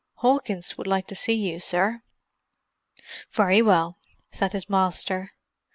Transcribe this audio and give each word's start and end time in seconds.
"Hawkins 0.15 0.79
would 0.79 0.87
like 0.87 1.05
to 1.09 1.15
see 1.15 1.35
you, 1.51 1.59
sir." 1.59 2.01
"Very 3.33 3.61
well," 3.61 3.99
said 4.31 4.51
his 4.53 4.67
master. 4.67 5.33